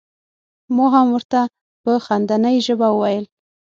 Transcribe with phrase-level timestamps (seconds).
[0.75, 1.41] ما هم ور ته
[1.83, 3.25] په خندنۍ ژبه وویل.